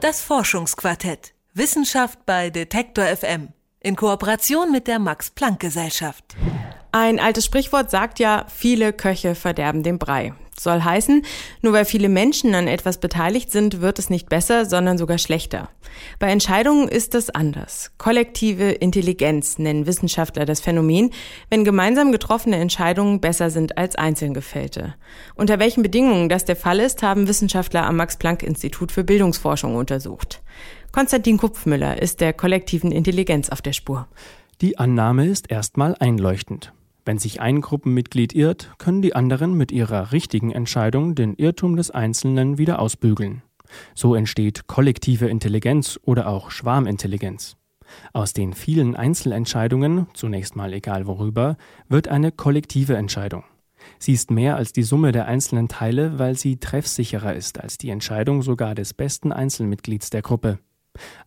Das 0.00 0.22
Forschungsquartett. 0.22 1.34
Wissenschaft 1.54 2.24
bei 2.24 2.50
Detektor 2.50 3.04
FM. 3.04 3.48
In 3.80 3.96
Kooperation 3.96 4.70
mit 4.70 4.86
der 4.86 5.00
Max 5.00 5.30
Planck 5.30 5.58
Gesellschaft. 5.58 6.36
Ein 6.92 7.18
altes 7.18 7.46
Sprichwort 7.46 7.90
sagt 7.90 8.20
ja, 8.20 8.46
viele 8.48 8.92
Köche 8.92 9.34
verderben 9.34 9.82
den 9.82 9.98
Brei. 9.98 10.34
Soll 10.60 10.82
heißen, 10.82 11.22
nur 11.62 11.72
weil 11.72 11.84
viele 11.84 12.08
Menschen 12.08 12.54
an 12.54 12.66
etwas 12.66 12.98
beteiligt 12.98 13.50
sind, 13.50 13.80
wird 13.80 13.98
es 13.98 14.10
nicht 14.10 14.28
besser, 14.28 14.64
sondern 14.66 14.98
sogar 14.98 15.18
schlechter. 15.18 15.70
Bei 16.18 16.28
Entscheidungen 16.30 16.88
ist 16.88 17.14
das 17.14 17.30
anders. 17.30 17.92
Kollektive 17.98 18.70
Intelligenz 18.70 19.58
nennen 19.58 19.86
Wissenschaftler 19.86 20.44
das 20.44 20.60
Phänomen, 20.60 21.10
wenn 21.50 21.64
gemeinsam 21.64 22.12
getroffene 22.12 22.56
Entscheidungen 22.56 23.20
besser 23.20 23.50
sind 23.50 23.78
als 23.78 23.96
einzeln 23.96 24.34
gefällte. 24.34 24.94
Unter 25.34 25.58
welchen 25.58 25.82
Bedingungen 25.82 26.28
das 26.28 26.44
der 26.44 26.56
Fall 26.56 26.80
ist, 26.80 27.02
haben 27.02 27.28
Wissenschaftler 27.28 27.86
am 27.86 27.96
Max-Planck-Institut 27.96 28.92
für 28.92 29.04
Bildungsforschung 29.04 29.76
untersucht. 29.76 30.42
Konstantin 30.92 31.36
Kupfmüller 31.36 32.00
ist 32.00 32.20
der 32.20 32.32
kollektiven 32.32 32.92
Intelligenz 32.92 33.50
auf 33.50 33.62
der 33.62 33.72
Spur. 33.72 34.08
Die 34.60 34.78
Annahme 34.78 35.26
ist 35.26 35.50
erstmal 35.50 35.94
einleuchtend. 36.00 36.72
Wenn 37.08 37.16
sich 37.16 37.40
ein 37.40 37.62
Gruppenmitglied 37.62 38.34
irrt, 38.34 38.74
können 38.76 39.00
die 39.00 39.16
anderen 39.16 39.54
mit 39.54 39.72
ihrer 39.72 40.12
richtigen 40.12 40.52
Entscheidung 40.52 41.14
den 41.14 41.32
Irrtum 41.32 41.74
des 41.74 41.90
Einzelnen 41.90 42.58
wieder 42.58 42.80
ausbügeln. 42.80 43.40
So 43.94 44.14
entsteht 44.14 44.66
kollektive 44.66 45.26
Intelligenz 45.26 45.98
oder 46.02 46.28
auch 46.28 46.50
Schwarmintelligenz. 46.50 47.56
Aus 48.12 48.34
den 48.34 48.52
vielen 48.52 48.94
Einzelentscheidungen, 48.94 50.06
zunächst 50.12 50.54
mal 50.54 50.74
egal 50.74 51.06
worüber, 51.06 51.56
wird 51.88 52.08
eine 52.08 52.30
kollektive 52.30 52.98
Entscheidung. 52.98 53.44
Sie 53.98 54.12
ist 54.12 54.30
mehr 54.30 54.56
als 54.56 54.74
die 54.74 54.82
Summe 54.82 55.10
der 55.10 55.24
einzelnen 55.24 55.68
Teile, 55.68 56.18
weil 56.18 56.36
sie 56.36 56.58
treffsicherer 56.58 57.34
ist 57.34 57.58
als 57.58 57.78
die 57.78 57.88
Entscheidung 57.88 58.42
sogar 58.42 58.74
des 58.74 58.92
besten 58.92 59.32
Einzelmitglieds 59.32 60.10
der 60.10 60.20
Gruppe. 60.20 60.58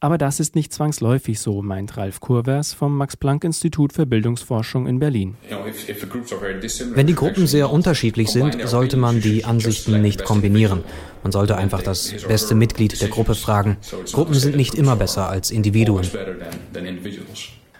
Aber 0.00 0.18
das 0.18 0.40
ist 0.40 0.54
nicht 0.54 0.72
zwangsläufig 0.72 1.40
so, 1.40 1.62
meint 1.62 1.96
Ralf 1.96 2.20
Kurvers 2.20 2.72
vom 2.72 2.96
Max-Planck-Institut 2.96 3.92
für 3.92 4.06
Bildungsforschung 4.06 4.86
in 4.86 4.98
Berlin. 4.98 5.36
Wenn 6.94 7.06
die 7.06 7.14
Gruppen 7.14 7.46
sehr 7.46 7.70
unterschiedlich 7.70 8.28
sind, 8.28 8.56
sollte 8.68 8.96
man 8.96 9.20
die 9.20 9.44
Ansichten 9.44 10.00
nicht 10.02 10.24
kombinieren. 10.24 10.84
Man 11.22 11.32
sollte 11.32 11.56
einfach 11.56 11.82
das 11.82 12.14
beste 12.26 12.54
Mitglied 12.54 13.00
der 13.00 13.08
Gruppe 13.08 13.34
fragen. 13.34 13.76
Gruppen 14.12 14.34
sind 14.34 14.56
nicht 14.56 14.74
immer 14.74 14.96
besser 14.96 15.28
als 15.28 15.50
Individuen. 15.50 16.06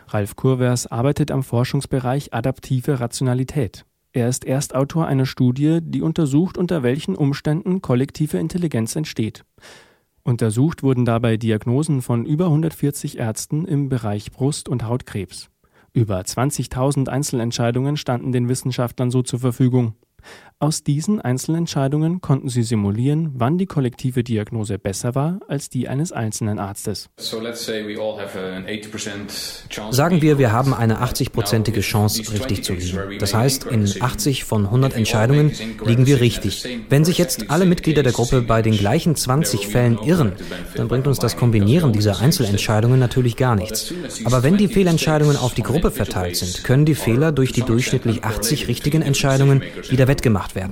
Ralf 0.09 0.37
Kurvers 0.37 0.87
arbeitet 0.87 1.31
am 1.31 1.43
Forschungsbereich 1.43 2.33
adaptive 2.33 3.01
Rationalität. 3.01 3.85
Er 4.13 4.29
ist 4.29 4.45
Erstautor 4.45 5.07
einer 5.07 5.27
Studie, 5.27 5.81
die 5.83 6.01
untersucht, 6.01 6.57
unter 6.57 6.83
welchen 6.83 7.15
Umständen 7.15 7.83
kollektive 7.83 8.39
Intelligenz 8.39 8.97
entsteht. 8.97 9.45
Untersucht 10.29 10.83
wurden 10.83 11.07
dabei 11.07 11.39
Diagnosen 11.39 12.03
von 12.03 12.27
über 12.27 12.45
140 12.45 13.19
Ärzten 13.19 13.65
im 13.65 13.89
Bereich 13.89 14.31
Brust- 14.31 14.69
und 14.69 14.85
Hautkrebs. 14.85 15.49
Über 15.95 16.21
20.000 16.21 17.09
Einzelentscheidungen 17.09 17.97
standen 17.97 18.31
den 18.31 18.47
Wissenschaftlern 18.47 19.11
so 19.11 19.23
zur 19.23 19.39
Verfügung. 19.39 19.95
Aus 20.61 20.83
diesen 20.83 21.21
Einzelentscheidungen 21.21 22.21
konnten 22.21 22.49
sie 22.49 22.65
simulieren, 22.65 23.31
wann 23.35 23.59
die 23.59 23.67
kollektive 23.67 24.25
Diagnose 24.25 24.77
besser 24.77 25.15
war 25.15 25.39
als 25.47 25.69
die 25.69 25.87
eines 25.87 26.11
einzelnen 26.11 26.59
Arztes. 26.59 27.11
Sagen 29.91 30.21
wir, 30.21 30.39
wir 30.39 30.51
haben 30.51 30.75
eine 30.75 31.01
80-prozentige 31.01 31.81
Chance, 31.81 32.33
richtig 32.33 32.65
zu 32.65 32.73
liegen. 32.73 33.21
Das 33.21 33.35
heißt, 33.35 33.67
in 33.67 33.89
80 34.01 34.43
von 34.43 34.65
100 34.65 34.97
Entscheidungen 34.97 35.53
liegen 35.85 36.07
wir 36.07 36.21
richtig. 36.21 36.67
Wenn 36.89 37.05
sich 37.05 37.19
jetzt 37.19 37.51
alle 37.51 37.65
Mitglieder 37.65 38.03
der 38.03 38.11
Gruppe 38.11 38.43
bei 38.43 38.61
den 38.61 38.77
gleichen 38.77 39.15
20 39.15 39.69
Fällen 39.69 39.97
irren, 40.03 40.33
dann 40.75 40.89
bringt 40.89 41.07
uns 41.07 41.21
das 41.21 41.37
Kombinieren 41.37 41.93
dieser 41.93 42.19
Einzelentscheidungen 42.19 42.99
natürlich 42.99 43.37
gar 43.37 43.55
nichts. 43.55 43.95
Aber 44.25 44.43
wenn 44.43 44.57
die 44.57 44.67
Fehlentscheidungen 44.67 45.37
auf 45.37 45.55
die 45.55 45.63
Gruppe 45.63 45.93
verteilt 45.93 46.35
sind, 46.35 46.65
können 46.65 46.85
die 46.85 46.97
Fehler 46.97 47.31
durch 47.31 47.53
die 47.53 47.63
durchschnittlich 47.63 48.25
80 48.25 48.67
richtigen 48.67 49.03
Entscheidungen 49.03 49.63
wieder 49.89 50.09
wettgemacht 50.09 50.48
gemacht 50.49 50.55
werden. 50.55 50.71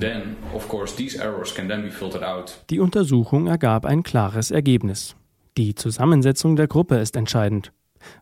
Die 2.69 2.79
Untersuchung 2.79 3.47
ergab 3.47 3.85
ein 3.85 4.03
klares 4.03 4.51
Ergebnis. 4.51 5.15
Die 5.57 5.75
Zusammensetzung 5.75 6.55
der 6.55 6.67
Gruppe 6.67 6.97
ist 6.97 7.15
entscheidend. 7.15 7.71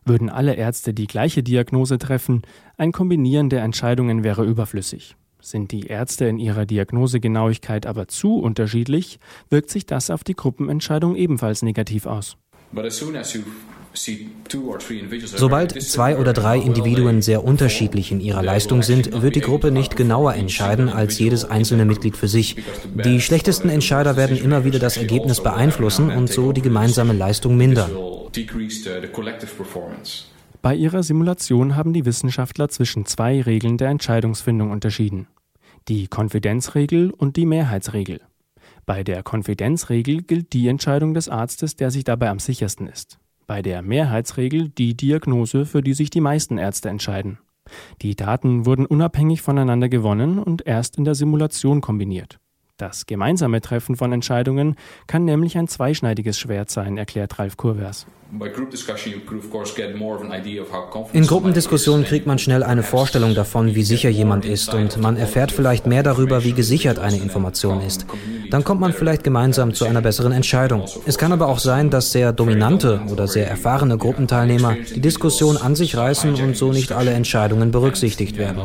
Würden 0.04 0.30
alle 0.30 0.54
Ärzte 0.54 0.94
die 0.94 1.06
gleiche 1.06 1.42
Diagnose 1.42 1.98
treffen, 1.98 2.42
ein 2.78 2.92
Kombinieren 2.92 3.50
der 3.50 3.62
Entscheidungen 3.62 4.24
wäre 4.24 4.44
überflüssig. 4.44 5.16
Sind 5.40 5.70
die 5.70 5.86
Ärzte 5.86 6.24
in 6.24 6.38
ihrer 6.38 6.64
Diagnosegenauigkeit 6.64 7.86
aber 7.86 8.08
zu 8.08 8.38
unterschiedlich, 8.38 9.20
wirkt 9.50 9.70
sich 9.70 9.84
das 9.84 10.10
auf 10.10 10.24
die 10.24 10.34
Gruppenentscheidung 10.34 11.14
ebenfalls 11.14 11.62
negativ 11.62 12.06
aus. 12.06 12.36
Sobald 15.36 15.82
zwei 15.82 16.16
oder 16.18 16.32
drei 16.32 16.58
Individuen 16.58 17.22
sehr 17.22 17.44
unterschiedlich 17.44 18.12
in 18.12 18.20
ihrer 18.20 18.42
Leistung 18.42 18.82
sind, 18.82 19.22
wird 19.22 19.36
die 19.36 19.40
Gruppe 19.40 19.70
nicht 19.70 19.96
genauer 19.96 20.34
entscheiden 20.34 20.88
als 20.88 21.18
jedes 21.18 21.44
einzelne 21.44 21.84
Mitglied 21.84 22.16
für 22.16 22.28
sich. 22.28 22.56
Die 22.94 23.20
schlechtesten 23.20 23.68
Entscheider 23.68 24.16
werden 24.16 24.36
immer 24.36 24.64
wieder 24.64 24.78
das 24.78 24.96
Ergebnis 24.96 25.42
beeinflussen 25.42 26.10
und 26.10 26.28
so 26.28 26.52
die 26.52 26.62
gemeinsame 26.62 27.12
Leistung 27.12 27.56
mindern. 27.56 27.90
Bei 30.62 30.74
ihrer 30.74 31.02
Simulation 31.02 31.76
haben 31.76 31.92
die 31.92 32.04
Wissenschaftler 32.04 32.68
zwischen 32.68 33.06
zwei 33.06 33.40
Regeln 33.40 33.78
der 33.78 33.88
Entscheidungsfindung 33.88 34.70
unterschieden. 34.70 35.28
Die 35.88 36.08
Konfidenzregel 36.08 37.12
und 37.12 37.36
die 37.36 37.46
Mehrheitsregel. 37.46 38.20
Bei 38.84 39.04
der 39.04 39.22
Konfidenzregel 39.22 40.22
gilt 40.22 40.52
die 40.52 40.68
Entscheidung 40.68 41.14
des 41.14 41.28
Arztes, 41.28 41.76
der 41.76 41.90
sich 41.90 42.04
dabei 42.04 42.30
am 42.30 42.38
sichersten 42.38 42.88
ist 42.88 43.18
bei 43.46 43.62
der 43.62 43.82
Mehrheitsregel 43.82 44.68
die 44.70 44.96
Diagnose, 44.96 45.66
für 45.66 45.82
die 45.82 45.94
sich 45.94 46.10
die 46.10 46.20
meisten 46.20 46.58
Ärzte 46.58 46.88
entscheiden. 46.88 47.38
Die 48.02 48.14
Daten 48.14 48.66
wurden 48.66 48.86
unabhängig 48.86 49.42
voneinander 49.42 49.88
gewonnen 49.88 50.38
und 50.38 50.66
erst 50.66 50.98
in 50.98 51.04
der 51.04 51.14
Simulation 51.14 51.80
kombiniert. 51.80 52.38
Das 52.78 53.06
gemeinsame 53.06 53.62
Treffen 53.62 53.96
von 53.96 54.12
Entscheidungen 54.12 54.76
kann 55.06 55.24
nämlich 55.24 55.56
ein 55.56 55.66
zweischneidiges 55.66 56.38
Schwert 56.38 56.70
sein, 56.70 56.98
erklärt 56.98 57.38
Ralf 57.38 57.56
Kurvers. 57.56 58.06
In 61.12 61.26
Gruppendiskussionen 61.26 62.04
kriegt 62.04 62.26
man 62.26 62.38
schnell 62.38 62.62
eine 62.64 62.82
Vorstellung 62.82 63.34
davon, 63.34 63.74
wie 63.74 63.82
sicher 63.82 64.10
jemand 64.10 64.44
ist 64.44 64.74
und 64.74 64.98
man 64.98 65.16
erfährt 65.16 65.52
vielleicht 65.52 65.86
mehr 65.86 66.02
darüber, 66.02 66.42
wie 66.42 66.52
gesichert 66.52 66.98
eine 66.98 67.16
Information 67.16 67.80
ist. 67.80 68.04
Dann 68.50 68.64
kommt 68.64 68.80
man 68.80 68.92
vielleicht 68.92 69.22
gemeinsam 69.22 69.72
zu 69.74 69.84
einer 69.84 70.02
besseren 70.02 70.32
Entscheidung. 70.32 70.84
Es 71.06 71.18
kann 71.18 71.32
aber 71.32 71.46
auch 71.46 71.60
sein, 71.60 71.88
dass 71.88 72.10
sehr 72.12 72.32
dominante 72.32 73.00
oder 73.10 73.28
sehr 73.28 73.48
erfahrene 73.48 73.96
Gruppenteilnehmer 73.96 74.76
die 74.94 75.00
Diskussion 75.00 75.56
an 75.56 75.76
sich 75.76 75.96
reißen 75.96 76.34
und 76.34 76.56
so 76.56 76.72
nicht 76.72 76.92
alle 76.92 77.12
Entscheidungen 77.12 77.70
berücksichtigt 77.70 78.36
werden. 78.38 78.62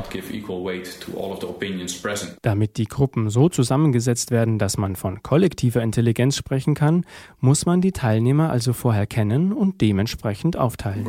Damit 2.42 2.78
die 2.78 2.86
Gruppen 2.86 3.30
so 3.30 3.48
zusammengesetzt 3.48 4.01
werden, 4.32 4.60
dass 4.60 4.78
man 4.78 4.96
von 4.96 5.24
kollektiver 5.24 5.82
Intelligenz 5.82 6.36
sprechen 6.36 6.76
kann, 6.76 7.06
muss 7.40 7.66
man 7.66 7.82
die 7.82 7.92
Teilnehmer 7.92 8.50
also 8.50 8.74
vorher 8.74 9.08
kennen 9.08 9.54
und 9.54 9.82
dementsprechend 9.82 10.58
aufteilen. 10.58 11.06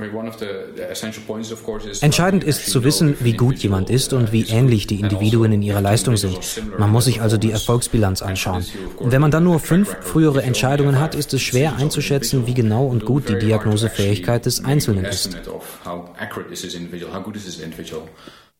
Entscheidend 2.01 2.45
ist 2.45 2.67
zu 2.71 2.85
wissen, 2.85 3.17
wie 3.21 3.33
gut 3.33 3.59
jemand 3.59 3.91
ist 3.91 4.13
und 4.13 4.33
wie 4.33 4.43
ähnlich 4.43 4.87
die 4.87 5.01
Individuen 5.01 5.53
in 5.53 5.63
ihrer 5.63 5.81
Leistung 5.81 6.17
sind. 6.17 6.39
Man 6.79 6.91
muss 6.91 7.07
sich 7.07 7.21
also 7.21 7.37
die 7.37 7.51
Erfolgsbilanz 7.51 8.23
anschauen. 8.23 8.65
Wenn 9.01 9.21
man 9.21 9.31
dann 9.31 9.45
nur 9.45 9.61
fünf 9.61 9.97
frühere 10.01 10.43
Entscheidungen 10.43 11.01
hat, 11.01 11.15
ist 11.15 11.35
es 11.35 11.43
schwer 11.43 11.77
einzuschätzen, 11.77 12.47
wie 12.47 12.55
genau 12.55 12.87
und 12.87 13.05
gut 13.05 13.29
die 13.29 13.39
Diagnosefähigkeit 13.39 14.47
des 14.47 14.65
Einzelnen 14.65 15.05
ist. 15.05 15.37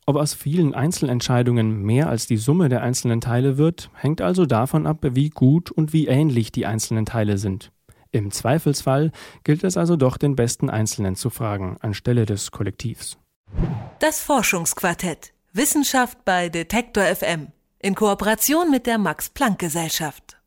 Ob 0.05 0.17
aus 0.17 0.35
vielen 0.35 0.75
Einzelentscheidungen 0.75 1.83
mehr 1.83 2.09
als 2.09 2.27
die 2.27 2.37
Summe 2.37 2.69
der 2.69 2.83
einzelnen 2.83 3.21
Teile 3.21 3.57
wird, 3.57 3.89
hängt 3.95 4.21
also 4.21 4.47
davon 4.47 4.87
ab, 4.87 4.99
wie 5.03 5.31
gut 5.31 5.71
und 5.71 5.93
wie 5.93 6.09
ähnlich 6.09 6.51
die 6.51 6.67
einzelnen 6.67 7.07
Teile 7.07 7.39
sind. 7.39 7.71
Im 8.11 8.31
Zweifelsfall 8.31 9.13
gilt 9.45 9.63
es 9.65 9.77
also 9.77 9.97
doch, 9.97 10.17
den 10.17 10.35
besten 10.35 10.69
Einzelnen 10.69 11.15
zu 11.15 11.31
fragen, 11.31 11.77
anstelle 11.81 12.27
des 12.27 12.51
Kollektivs. 12.51 13.17
Das 14.01 14.21
Forschungsquartett. 14.21 15.33
Wissenschaft 15.53 16.25
bei 16.25 16.49
Detektor 16.49 17.05
FM. 17.05 17.49
In 17.79 17.95
Kooperation 17.95 18.71
mit 18.71 18.87
der 18.87 18.99
Max-Planck-Gesellschaft. 18.99 20.42